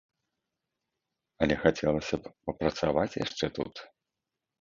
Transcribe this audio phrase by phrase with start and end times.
[1.45, 3.73] Але хацелася б папрацаваць яшчэ тут.